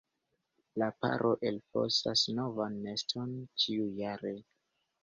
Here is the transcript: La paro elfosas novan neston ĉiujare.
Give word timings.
La 0.83 0.87
paro 1.05 1.33
elfosas 1.51 2.25
novan 2.41 2.81
neston 2.89 3.39
ĉiujare. 3.65 4.39